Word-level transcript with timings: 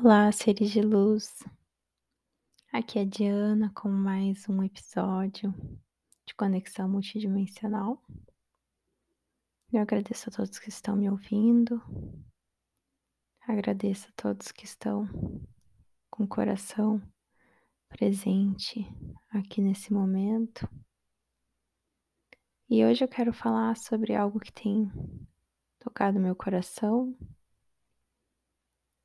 Olá, 0.00 0.30
seres 0.30 0.70
de 0.70 0.80
luz. 0.80 1.42
Aqui 2.72 3.00
é 3.00 3.02
a 3.02 3.04
Diana 3.04 3.72
com 3.74 3.88
mais 3.88 4.48
um 4.48 4.62
episódio 4.62 5.52
de 6.24 6.36
conexão 6.36 6.88
multidimensional. 6.88 8.00
Eu 9.72 9.80
agradeço 9.80 10.30
a 10.30 10.32
todos 10.32 10.60
que 10.60 10.68
estão 10.68 10.94
me 10.94 11.10
ouvindo. 11.10 11.82
Agradeço 13.40 14.08
a 14.10 14.12
todos 14.12 14.52
que 14.52 14.64
estão 14.64 15.04
com 16.08 16.22
o 16.22 16.28
coração 16.28 17.02
presente 17.88 18.86
aqui 19.30 19.60
nesse 19.60 19.92
momento. 19.92 20.68
E 22.70 22.84
hoje 22.84 23.02
eu 23.02 23.08
quero 23.08 23.32
falar 23.32 23.76
sobre 23.76 24.14
algo 24.14 24.38
que 24.38 24.52
tem 24.52 24.92
tocado 25.80 26.20
meu 26.20 26.36
coração 26.36 27.18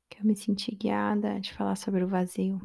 que 0.08 0.20
eu 0.20 0.24
me 0.24 0.36
senti 0.36 0.74
guiada 0.74 1.40
de 1.40 1.52
falar 1.52 1.76
sobre 1.76 2.04
o 2.04 2.08
vazio 2.08 2.60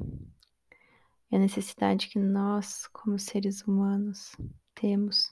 e 1.31 1.35
a 1.35 1.39
necessidade 1.39 2.07
que 2.07 2.19
nós, 2.19 2.87
como 2.87 3.19
seres 3.19 3.61
humanos, 3.61 4.35
temos 4.73 5.31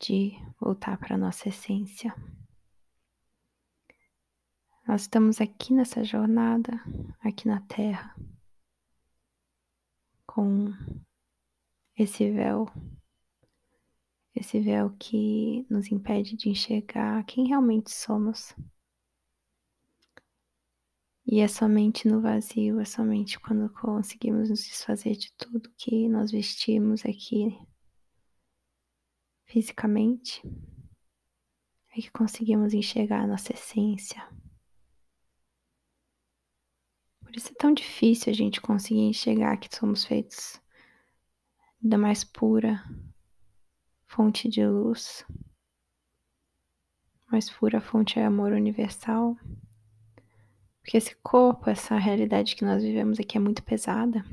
de 0.00 0.32
voltar 0.60 0.96
para 0.98 1.14
a 1.14 1.18
nossa 1.18 1.48
essência. 1.48 2.14
Nós 4.86 5.02
estamos 5.02 5.40
aqui 5.40 5.72
nessa 5.72 6.02
jornada, 6.02 6.72
aqui 7.20 7.46
na 7.46 7.60
Terra, 7.60 8.14
com 10.26 10.72
esse 11.96 12.30
véu, 12.30 12.66
esse 14.34 14.60
véu 14.60 14.90
que 14.98 15.66
nos 15.68 15.92
impede 15.92 16.36
de 16.36 16.48
enxergar 16.48 17.24
quem 17.24 17.48
realmente 17.48 17.90
somos. 17.90 18.54
E 21.26 21.40
é 21.40 21.48
somente 21.48 22.08
no 22.08 22.20
vazio, 22.20 22.80
é 22.80 22.84
somente 22.84 23.38
quando 23.38 23.70
conseguimos 23.70 24.50
nos 24.50 24.64
desfazer 24.64 25.16
de 25.16 25.32
tudo 25.34 25.70
que 25.76 26.08
nós 26.08 26.30
vestimos 26.30 27.04
aqui 27.04 27.56
fisicamente, 29.44 30.42
é 31.96 32.00
que 32.00 32.10
conseguimos 32.10 32.72
enxergar 32.72 33.22
a 33.22 33.26
nossa 33.26 33.52
essência. 33.52 34.26
Por 37.20 37.36
isso 37.36 37.52
é 37.52 37.54
tão 37.54 37.72
difícil 37.72 38.32
a 38.32 38.34
gente 38.34 38.60
conseguir 38.60 39.02
enxergar 39.02 39.56
que 39.56 39.74
somos 39.74 40.04
feitos 40.04 40.60
da 41.80 41.96
mais 41.96 42.24
pura 42.24 42.82
fonte 44.06 44.48
de 44.48 44.66
luz, 44.66 45.24
mais 47.30 47.48
pura 47.48 47.80
fonte 47.80 48.14
de 48.14 48.20
amor 48.20 48.52
universal. 48.52 49.36
Porque 50.82 50.96
esse 50.96 51.14
corpo, 51.16 51.68
essa 51.68 51.96
realidade 51.96 52.56
que 52.56 52.64
nós 52.64 52.82
vivemos 52.82 53.18
aqui 53.18 53.36
é 53.36 53.40
muito 53.40 53.62
pesada. 53.62 54.24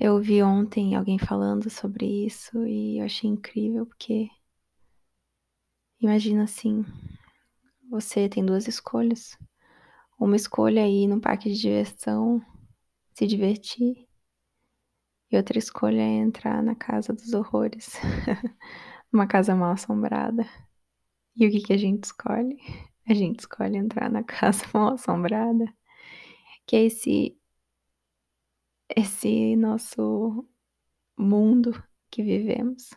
Eu 0.00 0.14
ouvi 0.14 0.42
ontem 0.42 0.94
alguém 0.94 1.18
falando 1.18 1.70
sobre 1.70 2.26
isso 2.26 2.66
e 2.66 2.98
eu 2.98 3.04
achei 3.04 3.30
incrível 3.30 3.86
porque 3.86 4.28
imagina 6.00 6.44
assim, 6.44 6.84
você 7.88 8.28
tem 8.28 8.44
duas 8.44 8.66
escolhas. 8.66 9.38
Uma 10.18 10.36
escolha 10.36 10.80
é 10.80 10.90
ir 10.90 11.06
num 11.06 11.20
parque 11.20 11.50
de 11.50 11.60
diversão, 11.60 12.44
se 13.14 13.26
divertir, 13.26 14.06
e 15.30 15.36
outra 15.36 15.58
escolha 15.58 16.00
é 16.00 16.18
entrar 16.18 16.62
na 16.62 16.74
casa 16.74 17.12
dos 17.12 17.32
horrores, 17.32 17.94
uma 19.12 19.26
casa 19.26 19.54
mal 19.54 19.72
assombrada. 19.72 20.46
E 21.36 21.46
o 21.46 21.50
que, 21.50 21.60
que 21.60 21.72
a 21.72 21.76
gente 21.76 22.04
escolhe? 22.04 22.56
A 23.08 23.14
gente 23.14 23.40
escolhe 23.40 23.76
entrar 23.76 24.10
na 24.10 24.22
casa 24.24 24.64
mal 24.72 24.94
assombrada, 24.94 25.66
que 26.66 26.76
é 26.76 26.84
esse 26.84 27.38
esse 28.96 29.56
nosso 29.56 30.46
mundo 31.16 31.72
que 32.10 32.22
vivemos. 32.22 32.90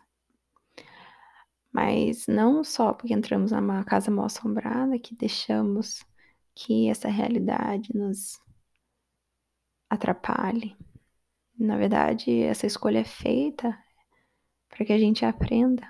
Mas 1.71 2.27
não 2.27 2.63
só 2.63 2.93
porque 2.93 3.13
entramos 3.13 3.51
numa 3.51 3.83
casa 3.83 4.11
mal 4.11 4.25
assombrada 4.25 4.99
que 4.99 5.15
deixamos 5.15 6.03
que 6.55 6.89
essa 6.89 7.07
realidade 7.07 7.95
nos 7.95 8.39
atrapalhe. 9.89 10.75
Na 11.57 11.77
verdade, 11.77 12.41
essa 12.41 12.65
escolha 12.67 12.99
é 12.99 13.03
feita 13.03 13.77
para 14.69 14.85
que 14.85 14.93
a 14.93 14.97
gente 14.97 15.25
aprenda 15.25 15.87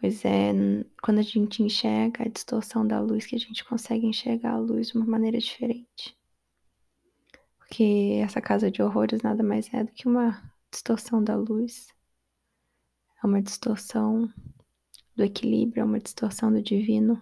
Pois 0.00 0.24
é, 0.24 0.52
quando 1.02 1.18
a 1.18 1.22
gente 1.22 1.60
enxerga 1.60 2.22
a 2.24 2.28
distorção 2.28 2.86
da 2.86 3.00
luz, 3.00 3.26
que 3.26 3.34
a 3.34 3.38
gente 3.38 3.64
consegue 3.64 4.06
enxergar 4.06 4.52
a 4.52 4.58
luz 4.58 4.88
de 4.88 4.96
uma 4.96 5.04
maneira 5.04 5.38
diferente. 5.38 6.16
Porque 7.58 8.20
essa 8.22 8.40
casa 8.40 8.70
de 8.70 8.80
horrores 8.80 9.22
nada 9.22 9.42
mais 9.42 9.72
é 9.74 9.82
do 9.82 9.90
que 9.92 10.06
uma 10.06 10.40
distorção 10.70 11.22
da 11.22 11.34
luz. 11.34 11.88
É 13.22 13.26
uma 13.26 13.42
distorção 13.42 14.32
do 15.16 15.24
equilíbrio, 15.24 15.80
é 15.80 15.84
uma 15.84 15.98
distorção 15.98 16.52
do 16.52 16.62
divino. 16.62 17.20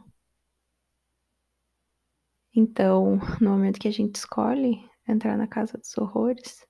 Então, 2.55 3.19
no 3.41 3.51
momento 3.51 3.81
que 3.81 3.89
a 3.89 3.93
gente 3.93 4.17
escolhe 4.17 4.87
entrar 5.09 5.39
na 5.39 5.47
casa 5.47 5.79
dos 5.79 5.97
horrores, 5.97 6.67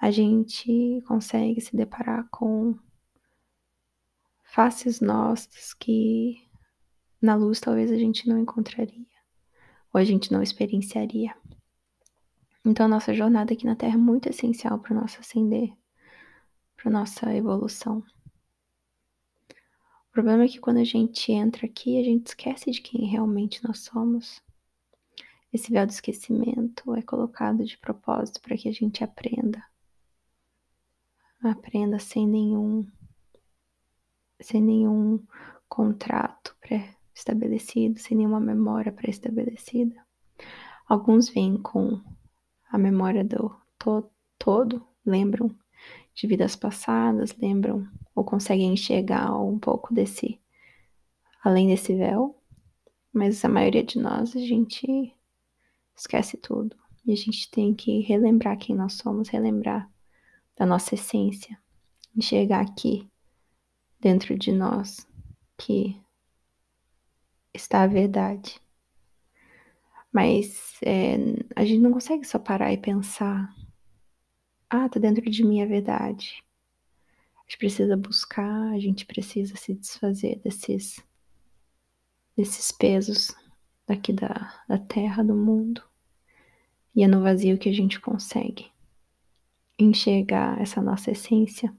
a 0.00 0.10
gente 0.10 1.00
consegue 1.06 1.60
se 1.60 1.76
deparar 1.76 2.28
com 2.28 2.76
faces 4.48 5.00
nossas 5.00 5.74
que 5.74 6.42
na 7.20 7.34
luz 7.34 7.60
talvez 7.60 7.92
a 7.92 7.98
gente 7.98 8.26
não 8.28 8.38
encontraria 8.38 9.06
ou 9.92 10.00
a 10.00 10.04
gente 10.04 10.32
não 10.32 10.42
experienciaria. 10.42 11.34
Então, 12.64 12.86
a 12.86 12.88
nossa 12.88 13.14
jornada 13.14 13.52
aqui 13.52 13.64
na 13.64 13.76
Terra 13.76 13.94
é 13.94 13.98
muito 13.98 14.28
essencial 14.28 14.78
para 14.78 14.92
o 14.92 15.00
nosso 15.00 15.20
ascender, 15.20 15.72
para 16.76 16.90
nossa 16.90 17.34
evolução. 17.34 18.02
O 19.50 20.12
problema 20.12 20.44
é 20.44 20.48
que 20.48 20.58
quando 20.58 20.78
a 20.78 20.84
gente 20.84 21.30
entra 21.30 21.66
aqui, 21.66 21.98
a 21.98 22.04
gente 22.04 22.26
esquece 22.26 22.70
de 22.70 22.80
quem 22.80 23.06
realmente 23.06 23.62
nós 23.64 23.80
somos. 23.80 24.42
Esse 25.52 25.70
véu 25.70 25.86
do 25.86 25.90
esquecimento 25.90 26.94
é 26.94 27.02
colocado 27.02 27.64
de 27.64 27.78
propósito 27.78 28.40
para 28.40 28.56
que 28.56 28.68
a 28.68 28.72
gente 28.72 29.04
aprenda. 29.04 29.62
Aprenda 31.42 31.98
sem 31.98 32.26
nenhum 32.26 32.86
sem 34.40 34.62
nenhum 34.62 35.24
contrato 35.68 36.56
pré-estabelecido, 36.60 37.98
sem 37.98 38.16
nenhuma 38.16 38.40
memória 38.40 38.92
pré-estabelecida. 38.92 39.94
Alguns 40.88 41.28
vêm 41.28 41.56
com 41.60 42.00
a 42.70 42.78
memória 42.78 43.24
do 43.24 43.54
to 43.78 44.08
todo, 44.38 44.86
lembram 45.04 45.54
de 46.14 46.26
vidas 46.26 46.56
passadas, 46.56 47.36
lembram 47.36 47.86
ou 48.14 48.24
conseguem 48.24 48.72
enxergar 48.72 49.38
um 49.40 49.58
pouco 49.58 49.94
desse, 49.94 50.40
além 51.44 51.68
desse 51.68 51.94
véu, 51.94 52.36
mas 53.12 53.44
a 53.44 53.48
maioria 53.48 53.84
de 53.84 53.98
nós 53.98 54.34
a 54.34 54.40
gente 54.40 55.14
esquece 55.96 56.36
tudo 56.36 56.76
e 57.04 57.12
a 57.12 57.16
gente 57.16 57.50
tem 57.50 57.74
que 57.74 58.00
relembrar 58.00 58.58
quem 58.58 58.74
nós 58.74 58.94
somos, 58.94 59.28
relembrar 59.28 59.90
da 60.56 60.66
nossa 60.66 60.94
essência, 60.94 61.58
enxergar 62.16 62.60
aqui 62.60 63.07
dentro 64.00 64.38
de 64.38 64.52
nós 64.52 65.06
que 65.56 66.00
está 67.52 67.82
a 67.82 67.86
verdade. 67.86 68.60
Mas 70.12 70.78
é, 70.82 71.16
a 71.54 71.64
gente 71.64 71.80
não 71.80 71.92
consegue 71.92 72.24
só 72.24 72.38
parar 72.38 72.72
e 72.72 72.78
pensar, 72.78 73.54
ah, 74.70 74.88
tá 74.88 74.98
dentro 74.98 75.28
de 75.30 75.44
mim 75.44 75.62
a 75.62 75.66
verdade. 75.66 76.42
A 77.36 77.40
gente 77.42 77.58
precisa 77.58 77.96
buscar, 77.96 78.72
a 78.72 78.78
gente 78.78 79.06
precisa 79.06 79.56
se 79.56 79.74
desfazer 79.74 80.38
desses, 80.40 81.02
desses 82.36 82.70
pesos 82.72 83.34
daqui 83.86 84.12
da, 84.12 84.62
da 84.68 84.78
terra, 84.78 85.22
do 85.22 85.34
mundo. 85.34 85.82
E 86.94 87.02
é 87.02 87.08
no 87.08 87.22
vazio 87.22 87.58
que 87.58 87.68
a 87.68 87.72
gente 87.72 88.00
consegue 88.00 88.70
enxergar 89.78 90.60
essa 90.60 90.82
nossa 90.82 91.12
essência 91.12 91.74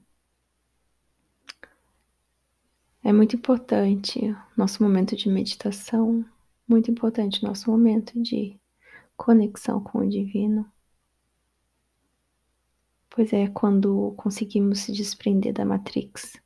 é 3.10 3.12
muito 3.12 3.34
importante 3.34 4.36
nosso 4.56 4.84
momento 4.84 5.16
de 5.16 5.28
meditação, 5.28 6.24
muito 6.66 6.92
importante 6.92 7.42
nosso 7.42 7.68
momento 7.68 8.22
de 8.22 8.56
conexão 9.16 9.82
com 9.82 9.98
o 9.98 10.08
divino. 10.08 10.64
Pois 13.10 13.32
é 13.32 13.48
quando 13.48 14.14
conseguimos 14.16 14.78
se 14.78 14.92
desprender 14.92 15.52
da 15.52 15.64
Matrix 15.64 16.40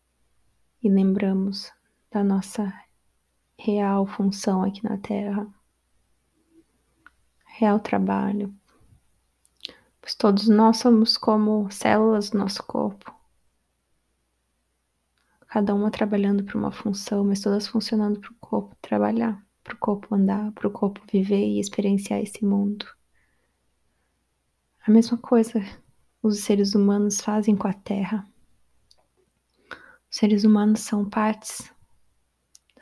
e 0.82 0.88
lembramos 0.88 1.70
da 2.10 2.24
nossa 2.24 2.72
real 3.58 4.06
função 4.06 4.62
aqui 4.62 4.82
na 4.82 4.96
Terra, 4.96 5.46
real 7.44 7.78
trabalho, 7.78 8.54
pois 10.00 10.14
todos 10.14 10.48
nós 10.48 10.78
somos 10.78 11.18
como 11.18 11.70
células 11.70 12.30
do 12.30 12.38
nosso 12.38 12.62
corpo 12.62 13.13
cada 15.54 15.72
uma 15.72 15.88
trabalhando 15.88 16.42
para 16.42 16.58
uma 16.58 16.72
função, 16.72 17.22
mas 17.22 17.40
todas 17.40 17.68
funcionando 17.68 18.18
para 18.18 18.32
o 18.32 18.34
corpo 18.40 18.76
trabalhar. 18.82 19.40
para 19.62 19.74
o 19.74 19.78
corpo 19.78 20.12
andar, 20.12 20.50
para 20.50 20.66
o 20.66 20.70
corpo 20.70 21.00
viver 21.10 21.46
e 21.46 21.60
experienciar 21.60 22.20
esse 22.20 22.44
mundo. 22.44 22.84
A 24.84 24.90
mesma 24.90 25.16
coisa 25.16 25.60
os 26.20 26.40
seres 26.40 26.74
humanos 26.74 27.20
fazem 27.20 27.56
com 27.56 27.68
a 27.68 27.72
Terra. 27.72 28.28
Os 30.10 30.16
seres 30.16 30.42
humanos 30.42 30.80
são 30.80 31.08
partes 31.08 31.72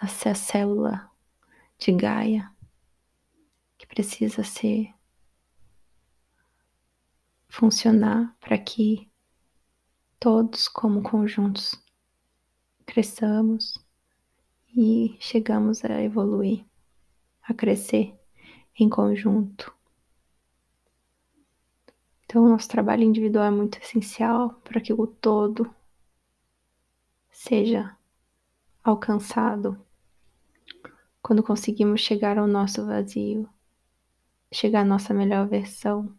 da 0.00 0.34
célula 0.34 1.10
de 1.78 1.92
Gaia 1.92 2.50
que 3.76 3.86
precisa 3.86 4.42
ser 4.42 4.94
funcionar 7.50 8.34
para 8.40 8.56
que 8.56 9.12
todos, 10.18 10.68
como 10.68 11.02
conjuntos, 11.02 11.81
cresçamos 12.86 13.78
e 14.74 15.16
chegamos 15.20 15.84
a 15.84 16.02
evoluir, 16.02 16.64
a 17.42 17.54
crescer 17.54 18.14
em 18.78 18.88
conjunto. 18.88 19.74
Então, 22.24 22.44
o 22.44 22.48
nosso 22.48 22.68
trabalho 22.68 23.02
individual 23.02 23.44
é 23.44 23.50
muito 23.50 23.78
essencial 23.78 24.54
para 24.64 24.80
que 24.80 24.92
o 24.92 25.06
todo 25.06 25.70
seja 27.30 27.94
alcançado 28.82 29.78
quando 31.22 31.42
conseguimos 31.42 32.00
chegar 32.00 32.38
ao 32.38 32.46
nosso 32.46 32.84
vazio, 32.84 33.48
chegar 34.52 34.80
à 34.80 34.84
nossa 34.84 35.14
melhor 35.14 35.46
versão, 35.46 36.12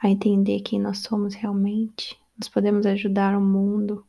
a 0.00 0.08
entender 0.08 0.60
quem 0.60 0.80
nós 0.80 0.98
somos 0.98 1.34
realmente, 1.34 2.18
nós 2.38 2.48
podemos 2.48 2.86
ajudar 2.86 3.36
o 3.36 3.40
mundo 3.40 4.06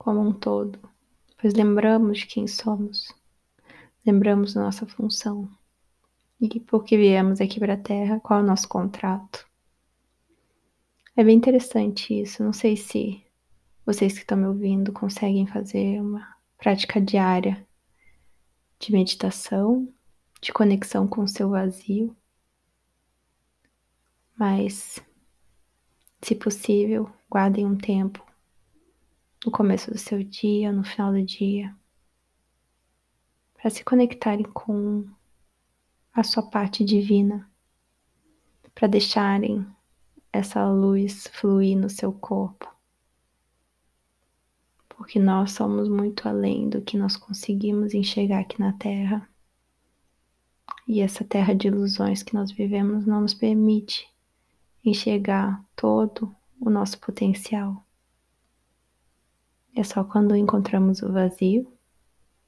como 0.00 0.18
um 0.18 0.32
todo, 0.32 0.80
pois 1.38 1.52
lembramos 1.52 2.20
de 2.20 2.26
quem 2.26 2.46
somos, 2.46 3.14
lembramos 4.04 4.54
nossa 4.54 4.86
função 4.86 5.46
e 6.40 6.58
por 6.58 6.84
que 6.84 6.96
viemos 6.96 7.38
aqui 7.38 7.60
para 7.60 7.74
a 7.74 7.76
Terra, 7.76 8.18
qual 8.18 8.40
é 8.40 8.42
o 8.42 8.46
nosso 8.46 8.66
contrato. 8.66 9.46
É 11.14 11.22
bem 11.22 11.36
interessante 11.36 12.18
isso, 12.18 12.42
não 12.42 12.54
sei 12.54 12.78
se 12.78 13.22
vocês 13.84 14.14
que 14.14 14.20
estão 14.20 14.38
me 14.38 14.46
ouvindo 14.46 14.90
conseguem 14.90 15.46
fazer 15.46 16.00
uma 16.00 16.34
prática 16.56 16.98
diária 16.98 17.62
de 18.78 18.92
meditação, 18.92 19.86
de 20.40 20.50
conexão 20.50 21.06
com 21.06 21.24
o 21.24 21.28
seu 21.28 21.50
vazio. 21.50 22.16
Mas, 24.34 24.98
se 26.22 26.34
possível, 26.34 27.12
guardem 27.30 27.66
um 27.66 27.76
tempo 27.76 28.29
no 29.44 29.50
começo 29.52 29.90
do 29.90 29.98
seu 29.98 30.22
dia, 30.22 30.72
no 30.72 30.84
final 30.84 31.12
do 31.12 31.22
dia, 31.22 31.74
para 33.54 33.70
se 33.70 33.84
conectarem 33.84 34.44
com 34.44 35.06
a 36.12 36.22
sua 36.22 36.42
parte 36.42 36.84
divina, 36.84 37.50
para 38.74 38.88
deixarem 38.88 39.66
essa 40.32 40.68
luz 40.68 41.26
fluir 41.32 41.76
no 41.76 41.90
seu 41.90 42.12
corpo 42.12 42.70
porque 45.00 45.18
nós 45.18 45.52
somos 45.52 45.88
muito 45.88 46.28
além 46.28 46.68
do 46.68 46.82
que 46.82 46.98
nós 46.98 47.16
conseguimos 47.16 47.94
enxergar 47.94 48.40
aqui 48.40 48.60
na 48.60 48.74
Terra. 48.74 49.26
E 50.86 51.00
essa 51.00 51.24
terra 51.24 51.54
de 51.54 51.68
ilusões 51.68 52.22
que 52.22 52.34
nós 52.34 52.52
vivemos 52.52 53.06
não 53.06 53.22
nos 53.22 53.32
permite 53.32 54.06
enxergar 54.84 55.64
todo 55.74 56.36
o 56.60 56.68
nosso 56.68 56.98
potencial. 56.98 57.82
É 59.74 59.82
só 59.84 60.04
quando 60.04 60.36
encontramos 60.36 61.02
o 61.02 61.12
vazio 61.12 61.72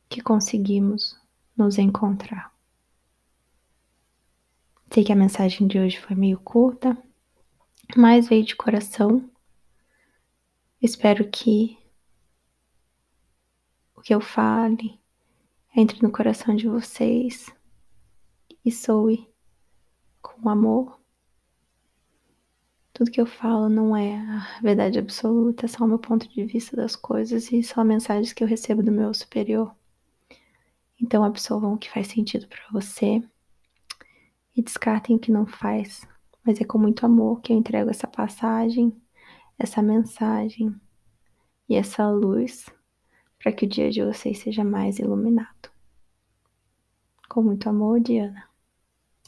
que 0.09 0.21
conseguimos 0.21 1.19
nos 1.57 1.79
encontrar. 1.79 2.53
Sei 4.93 5.05
que 5.05 5.13
a 5.13 5.17
mensagem 5.17 5.67
de 5.67 5.79
hoje 5.79 5.99
foi 5.99 6.15
meio 6.15 6.39
curta, 6.39 6.97
mas 7.97 8.29
veio 8.29 8.45
de 8.45 8.55
coração. 8.55 9.31
Espero 10.81 11.31
que 11.31 11.79
o 13.95 14.03
que 14.03 14.15
eu 14.15 14.21
fale 14.21 15.01
entre 15.75 16.03
no 16.03 16.13
coração 16.13 16.55
de 16.55 16.69
vocês 16.69 17.51
e 18.65 18.71
soe 18.71 19.27
com 20.21 20.49
amor. 20.49 21.02
Tudo 22.93 23.11
que 23.11 23.21
eu 23.21 23.27
falo 23.27 23.69
não 23.69 23.97
é 23.97 24.17
a 24.17 24.61
verdade 24.63 24.99
absoluta, 24.99 25.65
é 25.65 25.69
só 25.69 25.85
o 25.85 25.89
meu 25.89 25.99
ponto 25.99 26.29
de 26.29 26.45
vista 26.45 26.77
das 26.77 26.95
coisas 26.95 27.51
e 27.51 27.63
só 27.63 27.83
mensagens 27.83 28.33
que 28.33 28.45
eu 28.45 28.49
recebo 28.49 28.83
do 28.83 28.93
meu 28.93 29.15
superior. 29.15 29.75
Então 31.01 31.25
absorvam 31.25 31.73
o 31.73 31.79
que 31.79 31.91
faz 31.91 32.09
sentido 32.09 32.47
para 32.47 32.61
você 32.71 33.23
e 34.55 34.63
descartem 34.63 35.17
o 35.17 35.19
que 35.19 35.33
não 35.33 35.47
faz. 35.47 36.07
Mas 36.45 36.61
é 36.61 36.65
com 36.65 36.79
muito 36.79 37.07
amor 37.07 37.41
que 37.41 37.53
eu 37.53 37.57
entrego 37.57 37.91
essa 37.91 38.07
passagem, 38.07 38.95
essa 39.59 39.81
mensagem 39.81 40.75
e 41.69 41.75
essa 41.75 42.09
luz 42.11 42.67
para 43.39 43.53
que 43.53 43.65
o 43.65 43.69
dia 43.69 43.91
de 43.91 44.05
vocês 44.05 44.39
seja 44.39 44.63
mais 44.63 44.99
iluminado. 44.99 45.71
Com 47.29 47.43
muito 47.43 47.69
amor, 47.69 48.01
Diana. 48.01 48.52